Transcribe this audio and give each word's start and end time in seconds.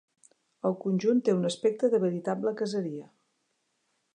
El 0.69 0.77
conjunt 0.85 1.21
té 1.27 1.35
un 1.39 1.45
aspecte 1.49 1.91
de 1.95 1.99
veritable 2.07 2.55
caseria. 2.63 3.07